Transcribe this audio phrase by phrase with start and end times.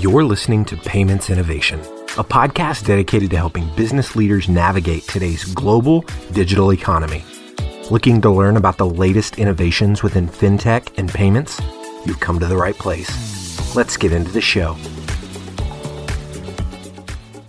[0.00, 6.02] You're listening to Payments Innovation, a podcast dedicated to helping business leaders navigate today's global
[6.30, 7.24] digital economy.
[7.90, 11.60] Looking to learn about the latest innovations within fintech and payments?
[12.06, 13.74] You've come to the right place.
[13.74, 14.76] Let's get into the show.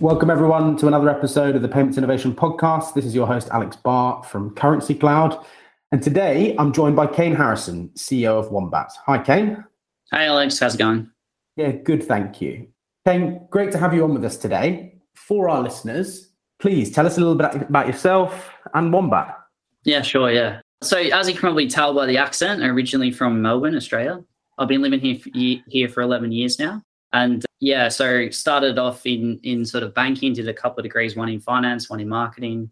[0.00, 2.94] Welcome, everyone, to another episode of the Payments Innovation Podcast.
[2.94, 5.38] This is your host, Alex Barr from Currency Cloud.
[5.92, 8.90] And today I'm joined by Kane Harrison, CEO of Wombat.
[9.06, 9.64] Hi, Kane.
[10.10, 10.58] Hi, Alex.
[10.58, 11.12] How's it going?
[11.60, 12.02] Yeah, good.
[12.02, 12.68] Thank you.
[13.06, 14.94] Kane, great to have you on with us today.
[15.14, 19.36] For our listeners, please tell us a little bit about yourself and Wombat.
[19.84, 20.30] Yeah, sure.
[20.30, 20.62] Yeah.
[20.80, 24.24] So, as you can probably tell by the accent, originally from Melbourne, Australia.
[24.56, 26.82] I've been living here for, here for 11 years now.
[27.12, 31.14] And yeah, so started off in in sort of banking, did a couple of degrees,
[31.14, 32.70] one in finance, one in marketing.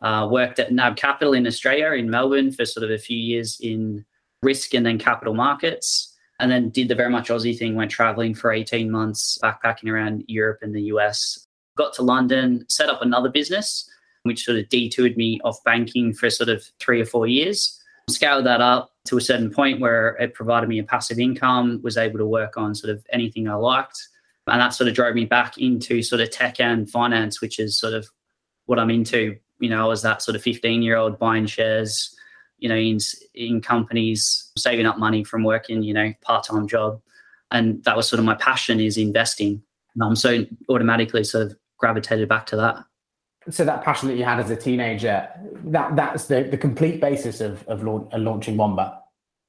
[0.00, 3.60] Uh, worked at NAB Capital in Australia, in Melbourne, for sort of a few years
[3.60, 4.06] in
[4.42, 6.09] risk and then capital markets.
[6.40, 10.24] And then did the very much Aussie thing, went traveling for 18 months, backpacking around
[10.26, 11.46] Europe and the US.
[11.76, 13.88] Got to London, set up another business,
[14.22, 17.78] which sort of detoured me off banking for sort of three or four years.
[18.08, 21.96] Scaled that up to a certain point where it provided me a passive income, was
[21.96, 24.08] able to work on sort of anything I liked.
[24.46, 27.78] And that sort of drove me back into sort of tech and finance, which is
[27.78, 28.08] sort of
[28.66, 29.36] what I'm into.
[29.58, 32.16] You know, I was that sort of 15 year old buying shares,
[32.60, 32.98] you know, in,
[33.34, 37.00] in companies, saving up money from working, you know, part time job.
[37.50, 39.62] And that was sort of my passion is investing.
[39.94, 42.84] And I'm so automatically sort of gravitated back to that
[43.48, 45.28] so that passion that you had as a teenager
[45.64, 48.92] that that's the, the complete basis of, of launching wombat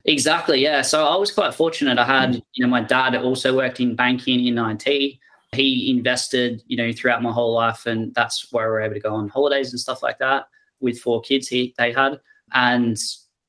[0.05, 2.41] exactly yeah so i was quite fortunate i had mm.
[2.53, 5.19] you know my dad also worked in banking in it
[5.53, 8.99] he invested you know throughout my whole life and that's where we were able to
[8.99, 10.45] go on holidays and stuff like that
[10.79, 12.19] with four kids he they had
[12.53, 12.97] and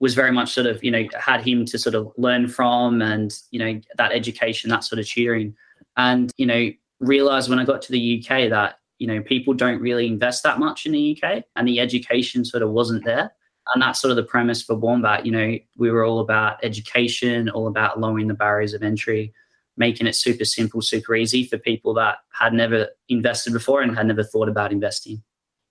[0.00, 3.34] was very much sort of you know had him to sort of learn from and
[3.50, 5.54] you know that education that sort of tutoring
[5.96, 9.80] and you know realized when i got to the uk that you know, people don't
[9.80, 13.34] really invest that much in the UK and the education sort of wasn't there.
[13.74, 15.26] And that's sort of the premise for Wombat.
[15.26, 19.34] You know, we were all about education, all about lowering the barriers of entry,
[19.76, 24.06] making it super simple, super easy for people that had never invested before and had
[24.06, 25.20] never thought about investing.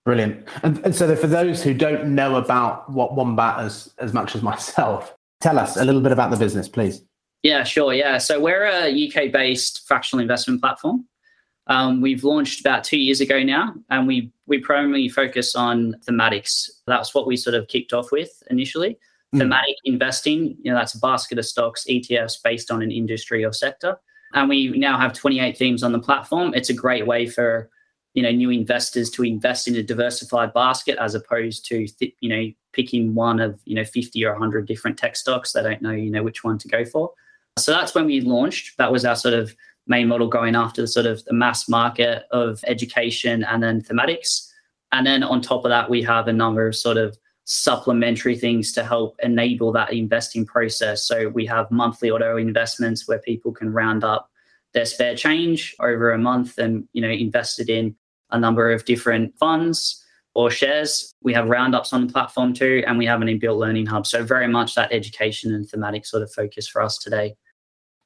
[0.05, 0.47] Brilliant.
[0.63, 4.41] And, and so, for those who don't know about what Wombat as as much as
[4.51, 7.03] myself, tell us a little bit about the business, please.
[7.43, 7.93] Yeah, sure.
[7.93, 8.17] Yeah.
[8.17, 11.05] So, we're a UK based fractional investment platform.
[11.67, 16.69] Um, we've launched about two years ago now, and we we primarily focus on thematics.
[16.87, 18.97] That's what we sort of kicked off with initially.
[19.33, 19.39] Mm.
[19.39, 23.53] Thematic investing, you know, that's a basket of stocks, ETFs based on an industry or
[23.53, 23.97] sector.
[24.33, 26.53] And we now have 28 themes on the platform.
[26.53, 27.69] It's a great way for
[28.13, 32.29] you know new investors to invest in a diversified basket as opposed to th- you
[32.29, 35.53] know picking one of you know 50 or 100 different tech stocks.
[35.53, 37.11] They don't know you know which one to go for.
[37.57, 38.77] So that's when we launched.
[38.77, 39.55] That was our sort of
[39.87, 44.47] main model going after the sort of the mass market of education and then thematics.
[44.91, 48.71] And then on top of that, we have a number of sort of supplementary things
[48.73, 51.05] to help enable that investing process.
[51.05, 54.29] So we have monthly auto investments where people can round up
[54.73, 57.95] their spare change over a month and you know invested in
[58.31, 60.03] a number of different funds
[60.33, 61.13] or shares.
[61.21, 64.07] We have roundups on the platform too, and we have an inbuilt learning hub.
[64.07, 67.35] So very much that education and thematic sort of focus for us today.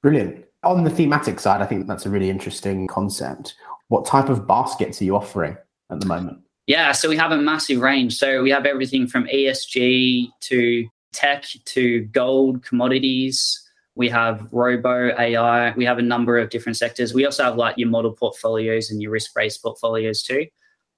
[0.01, 0.45] Brilliant.
[0.63, 3.55] On the thematic side, I think that's a really interesting concept.
[3.89, 5.57] What type of baskets are you offering
[5.91, 6.39] at the moment?
[6.67, 8.17] Yeah, so we have a massive range.
[8.17, 13.61] So we have everything from ESG to tech to gold, commodities.
[13.95, 15.73] We have robo AI.
[15.73, 17.13] We have a number of different sectors.
[17.13, 20.47] We also have like your model portfolios and your risk based portfolios too.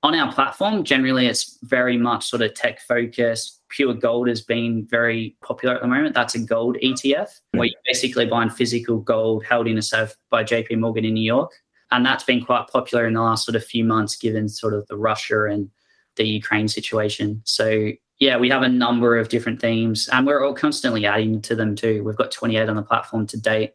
[0.03, 4.85] On our platform, generally, it's very much sort of tech focused, pure gold has been
[4.89, 6.15] very popular at the moment.
[6.15, 7.59] That's a gold ETF hmm.
[7.59, 11.25] where you're basically buying physical gold held in a safe by JP Morgan in New
[11.25, 11.51] York.
[11.91, 14.85] And that's been quite popular in the last sort of few months, given sort of
[14.87, 15.69] the Russia and
[16.17, 17.41] the Ukraine situation.
[17.45, 21.55] So, yeah, we have a number of different themes and we're all constantly adding to
[21.55, 22.03] them too.
[22.03, 23.73] We've got 28 on the platform to date.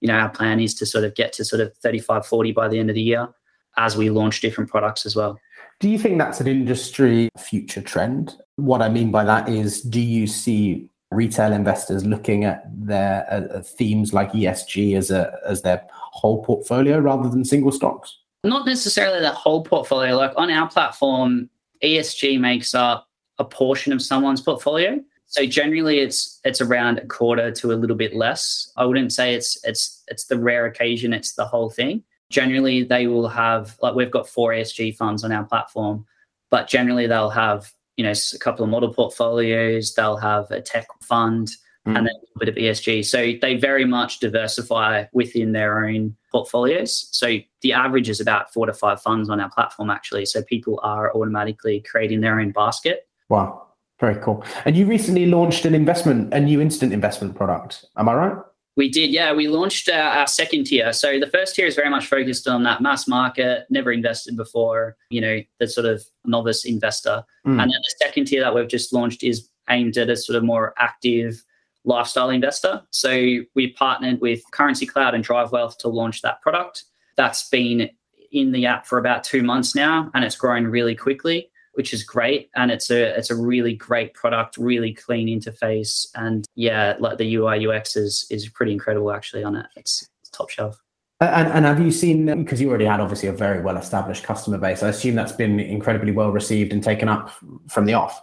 [0.00, 2.68] You know, our plan is to sort of get to sort of 35, 40 by
[2.68, 3.28] the end of the year
[3.76, 5.38] as we launch different products as well.
[5.80, 8.36] Do you think that's an industry future trend?
[8.56, 13.60] What I mean by that is, do you see retail investors looking at their uh,
[13.62, 18.18] themes like ESG as a as their whole portfolio rather than single stocks?
[18.44, 20.16] Not necessarily that whole portfolio.
[20.16, 21.50] Like on our platform,
[21.82, 23.08] ESG makes up
[23.38, 25.00] a portion of someone's portfolio.
[25.26, 28.70] So generally, it's it's around a quarter to a little bit less.
[28.76, 31.12] I wouldn't say it's it's it's the rare occasion.
[31.12, 32.04] It's the whole thing
[32.34, 36.04] generally they will have like we've got four ESG funds on our platform,
[36.50, 39.94] but generally they'll have you know a couple of model portfolios.
[39.94, 41.48] They'll have a tech fund.
[41.86, 41.96] mm.
[41.96, 43.04] and then a little bit of ESG.
[43.04, 47.08] So they very much diversify within their own portfolios.
[47.12, 50.24] So the average is about four to five funds on our platform, actually.
[50.26, 53.06] So people are automatically creating their own basket.
[53.28, 53.64] Wow.
[54.00, 54.44] Very cool.
[54.64, 57.84] And you recently launched an investment, a new instant investment product.
[57.96, 58.36] Am I right?
[58.76, 59.32] We did, yeah.
[59.32, 60.92] We launched our, our, second tier.
[60.92, 64.96] So the first tier is very much focused on that mass market, never invested before,
[65.10, 67.24] you know, the sort of novice investor.
[67.46, 67.52] Mm.
[67.52, 70.42] And then the second tier that we've just launched is aimed at a sort of
[70.42, 71.44] more active
[71.84, 72.82] lifestyle investor.
[72.90, 76.84] So we partnered with Currency Cloud and Drive Wealth to launch that product.
[77.16, 77.90] That's been
[78.32, 82.02] in the app for about two months now, and it's growing really quickly which is
[82.02, 82.50] great.
[82.56, 87.34] And it's a it's a really great product, really clean interface, and yeah, like the
[87.36, 89.66] UI UX is is pretty incredible actually on it.
[89.76, 90.80] It's, it's top shelf.
[91.20, 94.58] And, and have you seen because you already had obviously a very well established customer
[94.58, 94.82] base?
[94.82, 97.30] I assume that's been incredibly well received and taken up
[97.68, 98.20] from the off.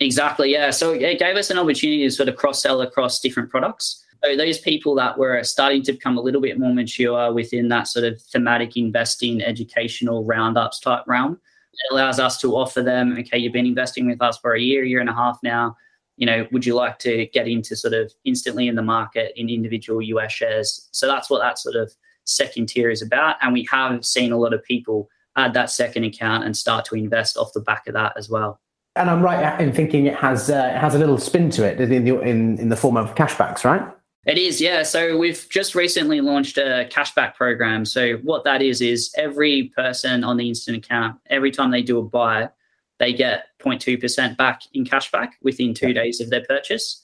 [0.00, 0.70] Exactly, yeah.
[0.70, 4.04] So it gave us an opportunity to sort of cross sell across different products.
[4.24, 7.88] So those people that were starting to become a little bit more mature within that
[7.88, 11.40] sort of thematic investing, educational roundups type realm,
[11.78, 14.84] it allows us to offer them, okay, you've been investing with us for a year,
[14.84, 15.76] year and a half now.
[16.16, 19.48] You know, would you like to get into sort of instantly in the market in
[19.48, 20.88] individual US shares?
[20.90, 21.94] So that's what that sort of
[22.24, 23.36] second tier is about.
[23.40, 26.96] And we have seen a lot of people add that second account and start to
[26.96, 28.60] invest off the back of that as well.
[28.96, 31.80] And I'm right in thinking it has uh, it has a little spin to it
[31.80, 33.82] in the in, in the form of cashbacks, right?
[34.28, 34.82] It is, yeah.
[34.82, 37.86] So we've just recently launched a cashback program.
[37.86, 41.98] So what that is is every person on the instant account, every time they do
[41.98, 42.50] a buy,
[42.98, 47.02] they get 0.2% back in cashback within two days of their purchase.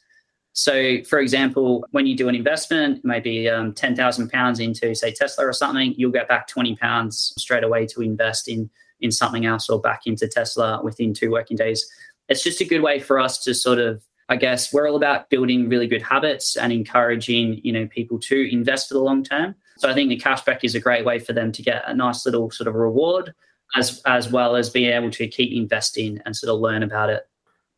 [0.53, 5.13] So, for example, when you do an investment, maybe um, ten thousand pounds into, say,
[5.13, 9.47] Tesla or something, you'll get back twenty pounds straight away to invest in in something
[9.47, 11.85] else or back into Tesla within two working days.
[12.29, 15.29] It's just a good way for us to sort of I guess we're all about
[15.31, 19.55] building really good habits and encouraging, you know, people to invest for the long term.
[19.79, 22.25] So I think the cashback is a great way for them to get a nice
[22.25, 23.35] little sort of reward
[23.75, 27.29] as as well as being able to keep investing and sort of learn about it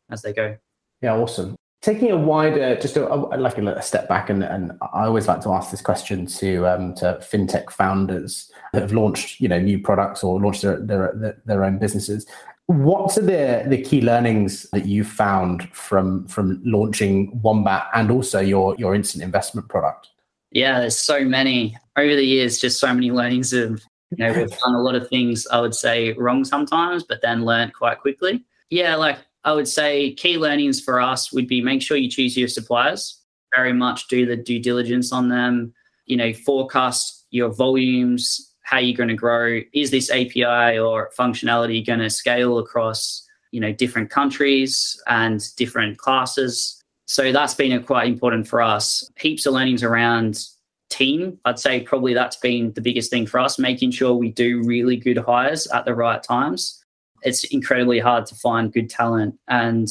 [0.09, 0.57] as they go.
[1.01, 1.55] Yeah, awesome.
[1.81, 5.41] Taking a wider, just a, a, like a, step back, and, and I always like
[5.41, 9.79] to ask this question to um, to fintech founders that have launched, you know, new
[9.79, 12.25] products or launched their their, their own businesses.
[12.67, 18.39] What are the, the key learnings that you found from from launching Wombat and also
[18.41, 20.09] your your instant investment product?
[20.51, 22.59] Yeah, there's so many over the years.
[22.59, 23.81] Just so many learnings of
[24.11, 27.45] you know we've done a lot of things I would say wrong sometimes, but then
[27.45, 28.43] learned quite quickly.
[28.69, 32.35] Yeah, like I would say key learnings for us would be make sure you choose
[32.35, 33.21] your suppliers.
[33.55, 35.73] Very much do the due diligence on them.
[36.05, 39.61] You know, forecast your volumes, how you're going to grow.
[39.71, 45.97] Is this API or functionality going to scale across you know different countries and different
[45.97, 46.83] classes?
[47.05, 49.09] So that's been quite important for us.
[49.17, 50.45] Heaps of learnings around
[50.89, 51.39] team.
[51.45, 54.97] I'd say probably that's been the biggest thing for us, making sure we do really
[54.97, 56.83] good hires at the right times.
[57.23, 59.87] It's incredibly hard to find good talent and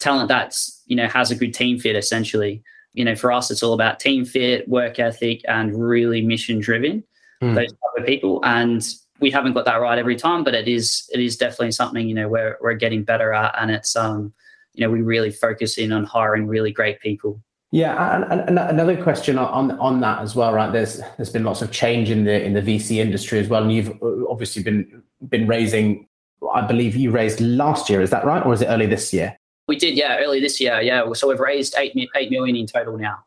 [0.00, 2.64] talent that's, you know, has a good team fit essentially.
[2.94, 7.04] You know, for us, it's all about team fit, work ethic, and really mission driven
[7.42, 7.54] mm.
[7.54, 8.40] those type of people.
[8.44, 8.86] And
[9.20, 12.14] we haven't got that right every time, but it is it is definitely something you
[12.14, 14.32] know we're we're getting better at, and it's um
[14.74, 17.40] you know we really focus in on hiring really great people.
[17.70, 20.72] Yeah, and, and, another question on on that as well, right?
[20.72, 23.72] There's there's been lots of change in the in the VC industry as well, and
[23.72, 26.06] you've uh, obviously been been raising.
[26.54, 29.36] I believe you raised last year, is that right, or is it early this year?
[29.66, 31.12] We did, yeah, early this year, yeah.
[31.12, 33.24] So we've raised eight eight million in total now.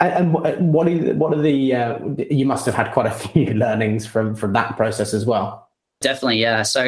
[0.00, 1.98] And, what are what are the uh,
[2.30, 5.68] you must have had quite a few learnings from from that process as well.
[6.00, 6.62] Definitely, yeah.
[6.62, 6.82] So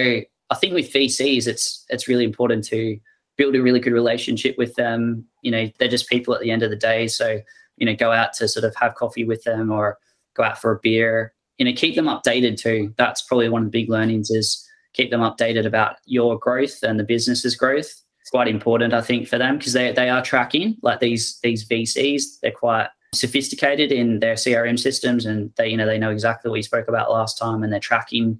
[0.50, 2.98] I think with VCs, it's it's really important to
[3.36, 5.24] build a really good relationship with them.
[5.42, 7.08] You know, they're just people at the end of the day.
[7.08, 7.40] So
[7.76, 9.98] you know, go out to sort of have coffee with them or
[10.34, 11.32] go out for a beer.
[11.58, 12.92] You know, keep them updated too.
[12.96, 16.98] That's probably one of the big learnings is keep them updated about your growth and
[16.98, 21.00] the business's growth quite important, I think, for them because they, they are tracking like
[21.00, 22.40] these these VCs.
[22.42, 26.56] They're quite sophisticated in their CRM systems, and they you know they know exactly what
[26.56, 28.38] you spoke about last time, and they're tracking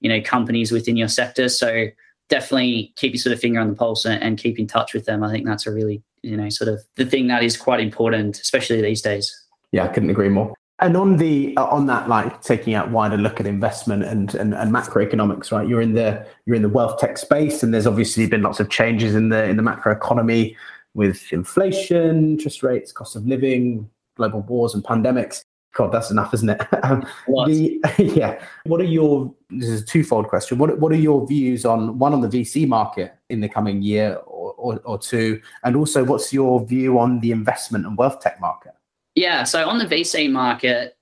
[0.00, 1.48] you know companies within your sector.
[1.48, 1.86] So
[2.28, 5.04] definitely keep your sort of finger on the pulse and, and keep in touch with
[5.04, 5.22] them.
[5.22, 8.40] I think that's a really you know sort of the thing that is quite important,
[8.40, 9.34] especially these days.
[9.72, 10.54] Yeah, I couldn't agree more.
[10.78, 14.54] And on the uh, on that, like taking out wider look at investment and, and
[14.54, 15.66] and macroeconomics, right?
[15.66, 18.68] You're in the you're in the wealth tech space, and there's obviously been lots of
[18.68, 20.54] changes in the in the macro economy
[20.92, 25.44] with inflation, interest rates, cost of living, global wars, and pandemics.
[25.74, 26.60] God, that's enough, isn't it?
[26.84, 28.42] um, the, yeah.
[28.64, 29.32] What are your?
[29.48, 30.58] This is a twofold question.
[30.58, 34.16] What What are your views on one on the VC market in the coming year
[34.26, 35.40] or, or, or two?
[35.64, 38.72] And also, what's your view on the investment and wealth tech market?
[39.16, 40.96] Yeah, so on the VC market,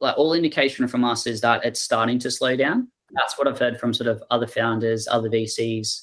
[0.00, 2.88] like all indication from us is that it's starting to slow down.
[3.12, 6.02] That's what I've heard from sort of other founders, other VCs.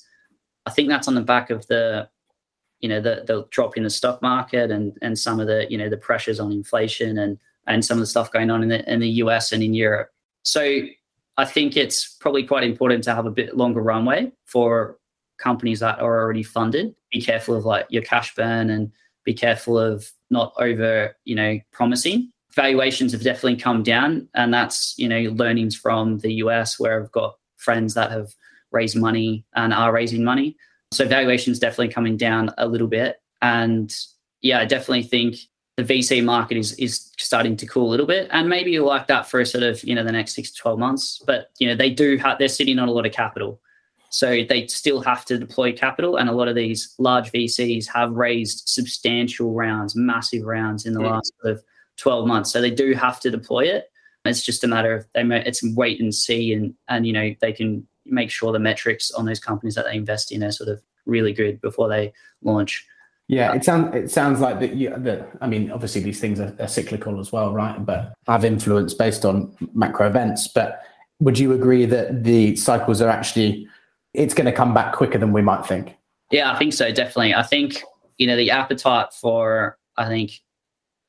[0.66, 2.10] I think that's on the back of the,
[2.80, 5.78] you know, the the drop in the stock market and and some of the you
[5.78, 7.38] know the pressures on inflation and
[7.68, 10.10] and some of the stuff going on in the in the US and in Europe.
[10.42, 10.82] So
[11.38, 14.98] I think it's probably quite important to have a bit longer runway for
[15.38, 16.96] companies that are already funded.
[17.12, 18.92] Be careful of like your cash burn and
[19.26, 22.32] be careful of not over, you know, promising.
[22.54, 27.12] Valuations have definitely come down, and that's you know learnings from the US where I've
[27.12, 28.30] got friends that have
[28.72, 30.56] raised money and are raising money.
[30.92, 33.94] So valuations definitely coming down a little bit, and
[34.42, 35.36] yeah, I definitely think
[35.76, 39.28] the VC market is is starting to cool a little bit, and maybe like that
[39.28, 41.22] for sort of you know the next six to twelve months.
[41.26, 43.60] But you know they do have they're sitting on a lot of capital,
[44.16, 48.14] so they still have to deploy capital, and a lot of these large VCs have
[48.14, 51.16] raised substantial rounds, massive rounds in the yeah.
[51.16, 51.64] last sort of
[51.98, 52.50] twelve months.
[52.50, 53.92] So they do have to deploy it.
[54.24, 57.36] It's just a matter of they may, it's wait and see, and and you know
[57.42, 60.70] they can make sure the metrics on those companies that they invest in are sort
[60.70, 62.88] of really good before they launch.
[63.28, 64.76] Yeah, it sounds it sounds like that.
[64.76, 67.86] You, that I mean, obviously these things are, are, cyclical as well, right?
[67.86, 70.48] But have influence based on macro events.
[70.48, 70.80] But
[71.20, 73.68] would you agree that the cycles are actually
[74.18, 75.96] it's going to come back quicker than we might think?
[76.32, 76.92] Yeah, I think so.
[76.92, 77.34] Definitely.
[77.34, 77.82] I think
[78.18, 80.42] you know the appetite for I think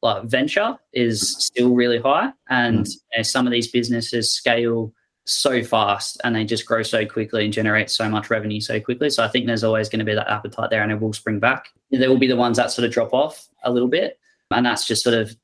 [0.03, 2.93] like venture is still really high, and mm.
[3.13, 4.93] you know, some of these businesses scale
[5.27, 9.11] so fast and they just grow so quickly and generate so much revenue so quickly.
[9.11, 11.41] So I think there's always going to be that appetite there and it will spring
[11.41, 11.69] back.
[11.91, 14.21] There will be the ones that sort of drop off a little bit.
[14.53, 15.37] And that's just sort of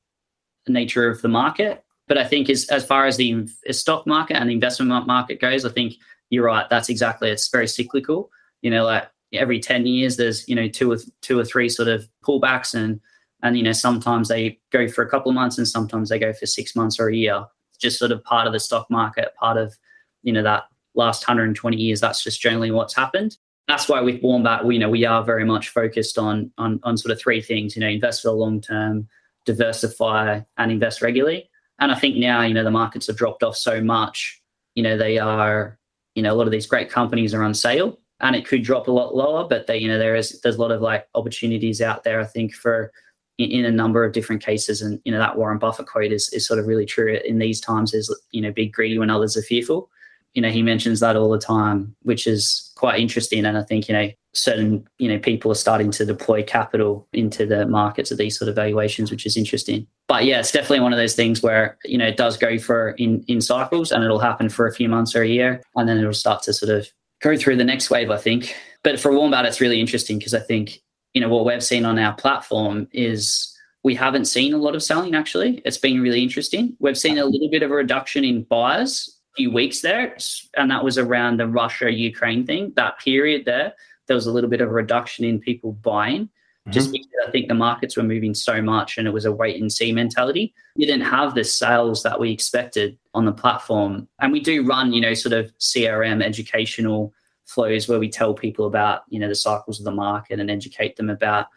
[0.65, 1.83] the nature of the market.
[2.07, 5.65] But I think as, as far as the stock market and the investment market goes,
[5.65, 5.95] I think
[6.33, 6.69] you're right.
[6.69, 8.29] That's exactly, it's very cyclical.
[8.61, 11.87] You know, like every 10 years, there's, you know, two or two or three sort
[11.87, 12.99] of pullbacks and,
[13.41, 16.31] and, you know, sometimes they go for a couple of months and sometimes they go
[16.33, 17.45] for six months or a year
[17.83, 19.77] just sort of part of the stock market, part of
[20.23, 20.63] you know that
[20.95, 22.01] last 120 years.
[22.01, 23.37] That's just generally what's happened.
[23.67, 26.97] That's why with Wombat, we you know we are very much focused on on on
[26.97, 27.75] sort of three things.
[27.75, 29.07] You know, invest for the long term,
[29.45, 31.49] diversify, and invest regularly.
[31.79, 34.41] And I think now you know the markets have dropped off so much.
[34.73, 35.77] You know, they are
[36.15, 38.87] you know a lot of these great companies are on sale and it could drop
[38.87, 41.81] a lot lower but they you know there is there's a lot of like opportunities
[41.81, 42.91] out there i think for
[43.37, 44.81] in, in, a number of different cases.
[44.81, 47.59] And you know that Warren Buffett quote is is sort of really true in these
[47.59, 47.93] times.
[47.93, 49.89] Is you know be greedy when others are fearful.
[50.33, 53.45] You know he mentions that all the time, which is quite interesting.
[53.45, 57.45] And I think you know certain you know people are starting to deploy capital into
[57.45, 59.87] the markets at these sort of valuations, which is interesting.
[60.07, 62.91] But yeah, it's definitely one of those things where you know it does go for
[62.91, 65.97] in in cycles, and it'll happen for a few months or a year, and then
[65.97, 66.87] it'll start to sort of
[67.21, 68.11] go through the next wave.
[68.11, 68.55] I think.
[68.83, 70.81] But for Wombat, it's really interesting because I think
[71.13, 73.49] you know what we've seen on our platform is
[73.83, 77.25] we haven't seen a lot of selling actually it's been really interesting we've seen a
[77.25, 80.17] little bit of a reduction in buyers a few weeks there
[80.57, 83.73] and that was around the russia ukraine thing that period there
[84.07, 86.71] there was a little bit of a reduction in people buying mm-hmm.
[86.71, 89.61] just because i think the markets were moving so much and it was a wait
[89.61, 90.53] and see mentality.
[90.75, 94.07] We didn't have the sales that we expected on the platform.
[94.19, 97.13] And we do run you know sort of crm educational
[97.45, 100.95] flows where we tell people about you know the cycles of the market and educate
[100.95, 101.47] them about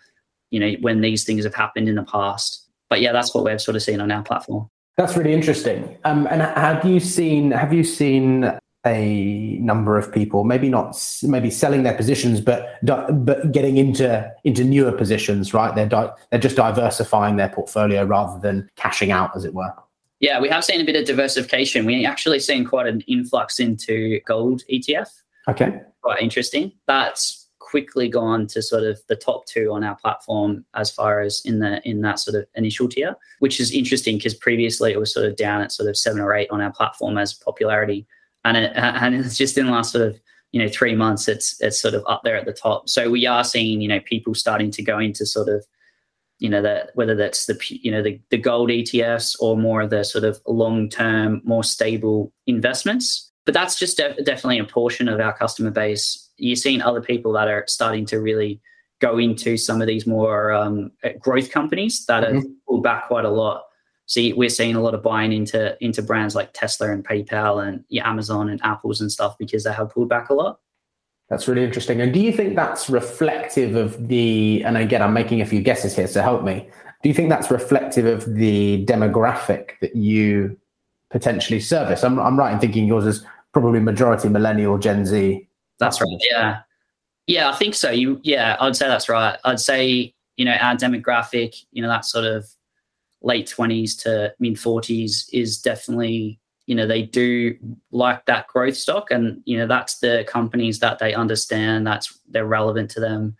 [0.50, 2.62] you know when these things have happened in the past.
[2.88, 4.68] But yeah that's what we've sort of seen on our platform.
[4.96, 5.98] That's really interesting.
[6.04, 8.50] Um, and have you seen have you seen
[8.86, 14.64] a number of people maybe not maybe selling their positions but but getting into into
[14.64, 19.44] newer positions right they're di- they're just diversifying their portfolio rather than cashing out as
[19.44, 19.72] it were
[20.20, 24.20] yeah we have seen a bit of diversification we actually seen quite an influx into
[24.26, 25.08] gold etf
[25.48, 25.80] Okay.
[26.02, 26.72] Quite interesting.
[26.86, 31.42] That's quickly gone to sort of the top two on our platform as far as
[31.44, 35.12] in the in that sort of initial tier, which is interesting because previously it was
[35.12, 38.06] sort of down at sort of seven or eight on our platform as popularity,
[38.46, 40.20] and it, and it's just in the last sort of
[40.52, 42.88] you know three months it's it's sort of up there at the top.
[42.88, 45.64] So we are seeing you know people starting to go into sort of
[46.38, 49.90] you know that whether that's the you know the, the gold ETFs or more of
[49.90, 55.08] the sort of long term more stable investments but that's just de- definitely a portion
[55.08, 56.30] of our customer base.
[56.36, 58.60] You're seeing other people that are starting to really
[59.00, 62.36] go into some of these more um, growth companies that mm-hmm.
[62.36, 63.62] have pulled back quite a lot.
[64.06, 67.84] See, we're seeing a lot of buying into into brands like Tesla and PayPal and
[67.88, 70.60] yeah, Amazon and Apples and stuff because they have pulled back a lot.
[71.28, 72.00] That's really interesting.
[72.00, 74.62] And do you think that's reflective of the?
[74.64, 76.68] And again, I'm making a few guesses here, so help me.
[77.02, 80.56] Do you think that's reflective of the demographic that you
[81.10, 82.04] potentially service?
[82.04, 85.48] I'm, I'm right in thinking yours is probably majority millennial, Gen Z.
[85.78, 86.18] That's right.
[86.30, 86.60] Yeah.
[87.26, 87.90] Yeah, I think so.
[87.90, 89.36] You, yeah, I'd say that's right.
[89.44, 92.46] I'd say you know our demographic, you know, that sort of
[93.26, 97.56] late twenties to mid forties is definitely you know they do
[97.90, 102.46] like that growth stock, and you know that's the companies that they understand that's they're
[102.46, 103.36] relevant to them,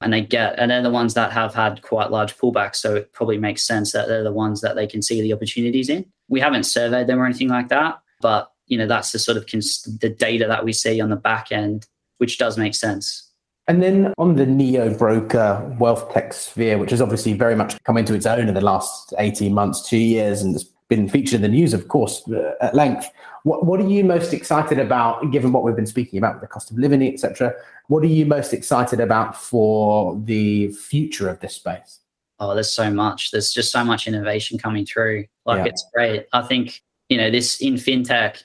[0.00, 2.76] and they get, and they're the ones that have had quite large pullbacks.
[2.76, 5.88] So it probably makes sense that they're the ones that they can see the opportunities
[5.88, 6.04] in.
[6.28, 9.46] We haven't surveyed them or anything like that, but you know that's the sort of
[9.46, 11.86] cons- the data that we see on the back end,
[12.18, 13.29] which does make sense.
[13.70, 17.96] And then on the neo broker wealth tech sphere, which has obviously very much come
[17.96, 21.42] into its own in the last 18 months, two years, and it's been featured in
[21.42, 23.08] the news, of course, uh, at length.
[23.44, 26.48] What, what are you most excited about, given what we've been speaking about with the
[26.48, 27.54] cost of living, etc.?
[27.86, 32.00] What are you most excited about for the future of this space?
[32.40, 33.30] Oh, there's so much.
[33.30, 35.26] There's just so much innovation coming through.
[35.46, 35.66] Like yeah.
[35.66, 36.26] it's great.
[36.32, 38.42] I think, you know, this in fintech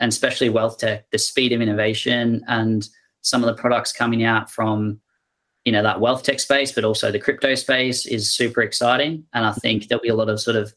[0.00, 2.86] and especially wealth tech, the speed of innovation and
[3.26, 5.00] some of the products coming out from
[5.64, 9.24] you know that wealth tech space but also the crypto space is super exciting.
[9.32, 10.72] And i think there'll be a lot of sort of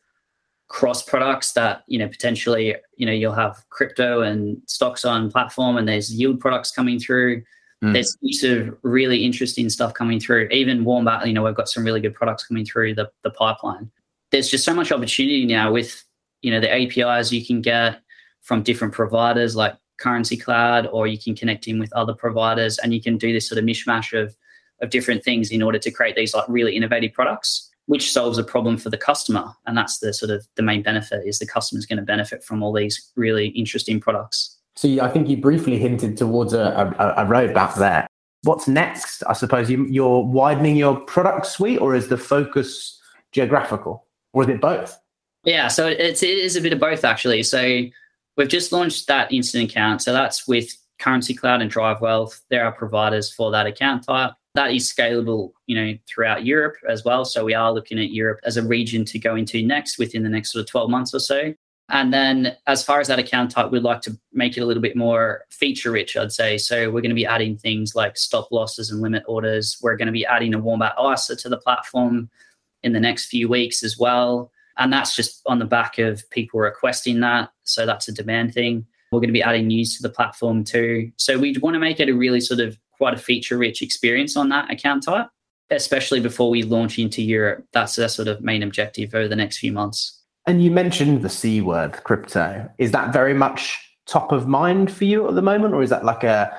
[0.67, 5.77] cross products that you know potentially you know you'll have crypto and stocks on platform
[5.77, 7.43] and there's yield products coming through.
[7.83, 7.93] Mm.
[7.93, 10.49] there's heaps of really interesting stuff coming through.
[10.51, 13.89] Even Wombat you know we've got some really good products coming through the, the pipeline.
[14.31, 16.03] There's just so much opportunity now with
[16.41, 18.01] you know the apis you can get
[18.41, 22.93] from different providers like currency cloud or you can connect in with other providers and
[22.93, 24.35] you can do this sort of mishmash of
[24.81, 28.43] of different things in order to create these like really innovative products which solves a
[28.43, 29.51] problem for the customer.
[29.65, 32.43] And that's the sort of the main benefit is the customer is going to benefit
[32.43, 34.57] from all these really interesting products.
[34.75, 38.05] So i think you briefly hinted towards a, a, a roadmap there.
[38.43, 39.23] What's next?
[39.27, 43.01] I suppose you, you're widening your product suite or is the focus
[43.31, 44.05] geographical?
[44.33, 44.95] Or is it both?
[45.43, 47.41] Yeah so it's, it is a bit of both actually.
[47.41, 47.81] So
[48.39, 50.01] We've just launched that instant account.
[50.01, 52.39] So that's with Currency Cloud and Drive Wealth.
[52.49, 54.31] There are providers for that account type.
[54.55, 57.25] That is scalable, you know, throughout Europe as well.
[57.25, 60.29] So we are looking at Europe as a region to go into next within the
[60.29, 61.53] next sort of 12 months or so.
[61.89, 64.81] And then as far as that account type, we'd like to make it a little
[64.81, 66.57] bit more feature rich, I'd say.
[66.57, 69.77] So we're going to be adding things like stop losses and limit orders.
[69.81, 72.29] We're going to be adding a Wombat ISA to the platform
[72.83, 74.49] in the next few weeks as well.
[74.79, 77.51] And that's just on the back of people requesting that.
[77.63, 78.85] So that's a demand thing.
[79.11, 81.11] We're going to be adding news to the platform too.
[81.17, 84.37] So we want to make it a really sort of quite a feature rich experience
[84.37, 85.27] on that account type,
[85.69, 87.65] especially before we launch into Europe.
[87.73, 90.21] That's our sort of main objective over the next few months.
[90.45, 92.69] And you mentioned the C word, crypto.
[92.77, 95.73] Is that very much top of mind for you at the moment?
[95.73, 96.51] Or is that like a,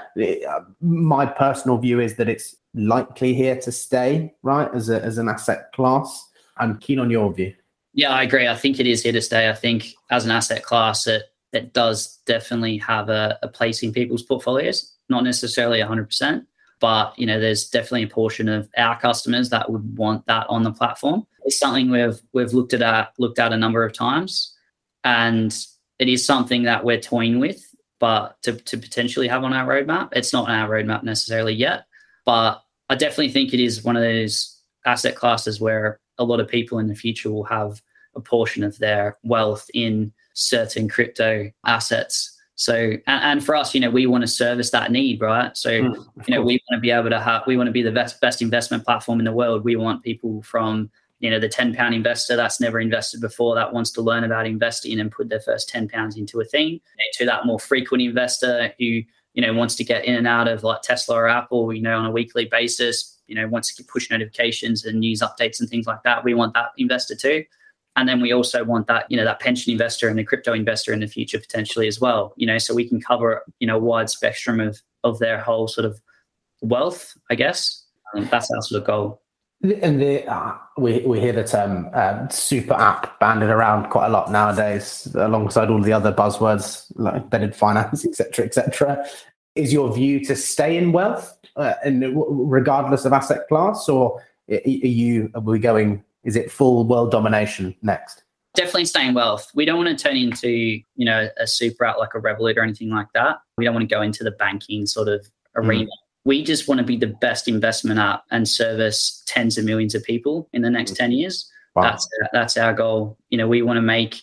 [0.80, 5.28] my personal view is that it's likely here to stay, right, as, a, as an
[5.28, 6.28] asset class?
[6.59, 7.54] I'm keen on your view.
[7.92, 8.46] Yeah, I agree.
[8.46, 9.48] I think it is here to stay.
[9.48, 13.92] I think as an asset class, it it does definitely have a, a place in
[13.92, 14.94] people's portfolios.
[15.09, 16.46] Not necessarily 100%,
[16.81, 20.62] but you know, there's definitely a portion of our customers that would want that on
[20.62, 21.26] the platform.
[21.44, 24.55] It's something we've we've looked at uh, looked at a number of times,
[25.05, 25.55] and
[25.98, 27.64] it is something that we're toying with,
[27.98, 30.11] but to to potentially have on our roadmap.
[30.12, 31.87] It's not on our roadmap necessarily yet,
[32.24, 36.46] but I definitely think it is one of those asset classes where a lot of
[36.46, 37.83] people in the future will have
[38.14, 42.37] a portion of their wealth in certain crypto assets.
[42.54, 45.56] So, and, and for us, you know, we want to service that need, right?
[45.56, 45.94] So, mm,
[46.26, 46.46] you know, course.
[46.46, 48.85] we want to be able to have, we want to be the best best investment
[48.85, 49.64] platform in the world.
[49.64, 53.72] We want people from, you know, the ten pound investor that's never invested before that
[53.72, 56.80] wants to learn about investing and put their first ten pounds into a thing,
[57.14, 60.62] to that more frequent investor who, you know, wants to get in and out of
[60.62, 64.10] like Tesla or Apple, you know, on a weekly basis, you know, wants to push
[64.10, 66.24] notifications and news updates and things like that.
[66.24, 67.44] We want that investor too.
[67.96, 70.92] And then we also want that, you know, that pension investor and the crypto investor
[70.92, 72.34] in the future potentially as well.
[72.36, 75.68] You know, so we can cover, you know, a wide spectrum of of their whole
[75.68, 76.00] sort of
[76.60, 77.84] wealth, I guess.
[78.14, 79.22] Um, that's our sort of goal.
[79.62, 84.10] And the, uh, we we hear the term um, super app banded around quite a
[84.10, 89.06] lot nowadays, alongside all the other buzzwords like embedded finance, etc., etc.
[89.56, 92.02] Is your view to stay in wealth uh, and
[92.50, 96.02] regardless of asset class, or are you are we going?
[96.24, 98.24] Is it full world domination next?
[98.54, 99.50] Definitely staying wealth.
[99.54, 102.62] We don't want to turn into you know a super out like a Revolut or
[102.62, 103.38] anything like that.
[103.58, 105.84] We don't want to go into the banking sort of arena.
[105.84, 105.88] Mm.
[106.24, 110.02] We just want to be the best investment app and service tens of millions of
[110.02, 110.96] people in the next mm.
[110.96, 111.50] ten years.
[111.76, 111.82] Wow.
[111.82, 113.18] That's that's our goal.
[113.28, 114.22] You know, we want to make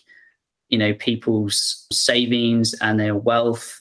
[0.70, 3.80] you know people's savings and their wealth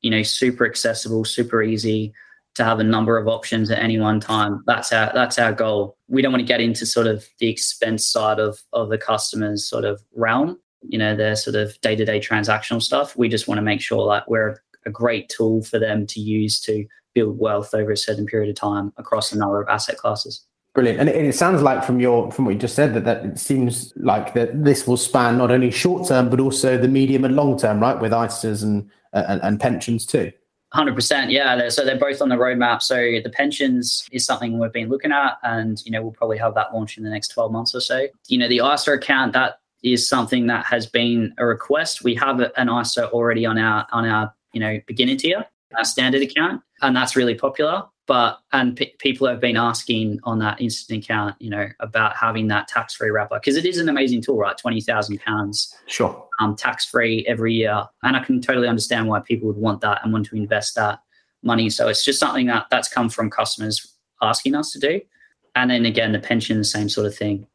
[0.00, 2.14] you know super accessible, super easy
[2.54, 4.62] to have a number of options at any one time.
[4.66, 5.96] That's our that's our goal.
[6.08, 9.68] We don't want to get into sort of the expense side of of the customer's
[9.68, 13.16] sort of realm, you know, their sort of day-to-day transactional stuff.
[13.16, 16.60] We just want to make sure that we're a great tool for them to use
[16.60, 20.46] to build wealth over a certain period of time across a number of asset classes.
[20.74, 21.00] Brilliant.
[21.00, 23.92] And it, sounds like from your from what you just said that, that it seems
[23.96, 27.56] like that this will span not only short term but also the medium and long
[27.56, 27.98] term, right?
[28.00, 30.32] With ISAs and and, and pensions too.
[30.74, 31.68] Hundred percent, yeah.
[31.68, 32.82] So they're both on the roadmap.
[32.82, 36.52] So the pensions is something we've been looking at, and you know we'll probably have
[36.56, 38.08] that launch in the next twelve months or so.
[38.26, 42.02] You know the ISA account that is something that has been a request.
[42.02, 46.22] We have an ISA already on our on our you know beginner tier, our standard
[46.22, 51.04] account, and that's really popular but and p- people have been asking on that instant
[51.04, 54.56] account you know about having that tax-free wrapper because it is an amazing tool right?
[54.58, 56.26] 20000 pounds sure.
[56.40, 57.84] um, tax-free every year.
[58.02, 61.00] And i can totally understand why people would want that and want to invest that
[61.42, 61.68] money.
[61.70, 65.00] So it's just something that that's come from customers asking us to do.
[65.54, 67.46] And then again the pension the same sort of thing.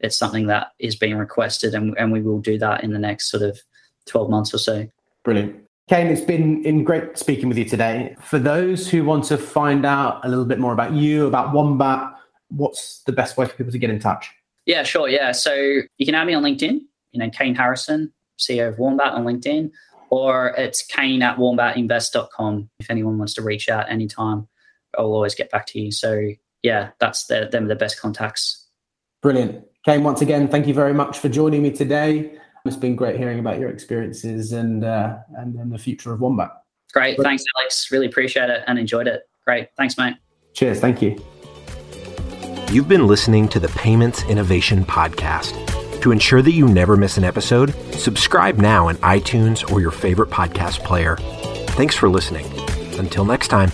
[0.00, 3.30] It's something that is being requested and, and we will do that in the next
[3.30, 3.58] sort of
[4.06, 4.88] 12 months or so.
[5.24, 8.14] Brilliant Kane, it's been in great speaking with you today.
[8.20, 12.12] For those who want to find out a little bit more about you, about Wombat,
[12.48, 14.30] what's the best way for people to get in touch?
[14.66, 15.08] Yeah, sure.
[15.08, 15.32] Yeah.
[15.32, 16.80] So you can add me on LinkedIn,
[17.12, 19.70] you know, Kane Harrison, CEO of Wombat on LinkedIn,
[20.10, 22.68] or it's kane at wombatinvest.com.
[22.78, 24.46] If anyone wants to reach out anytime,
[24.96, 25.90] I'll always get back to you.
[25.90, 28.66] So yeah, that's the, them the best contacts.
[29.22, 29.64] Brilliant.
[29.86, 32.38] Kane, once again, thank you very much for joining me today.
[32.64, 36.50] It's been great hearing about your experiences and uh, and, and the future of Wombat.
[36.92, 37.16] Great.
[37.16, 37.90] But, Thanks, Alex.
[37.90, 39.28] Really appreciate it and enjoyed it.
[39.44, 39.68] Great.
[39.76, 40.16] Thanks, mate.
[40.54, 40.80] Cheers.
[40.80, 41.22] Thank you.
[42.70, 45.54] You've been listening to the Payments Innovation Podcast.
[46.02, 50.30] To ensure that you never miss an episode, subscribe now in iTunes or your favorite
[50.30, 51.16] podcast player.
[51.70, 52.46] Thanks for listening.
[52.98, 53.70] Until next time.